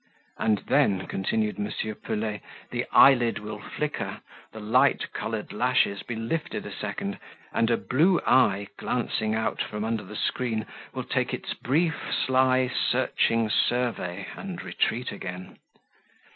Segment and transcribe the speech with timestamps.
[0.39, 1.71] "And then," continued M.
[2.03, 7.19] Pelet, "the eyelid will flicker, the light coloured lashes be lifted a second,
[7.53, 12.67] and a blue eye, glancing out from under the screen, will take its brief, sly,
[12.67, 15.59] searching survey, and retreat again."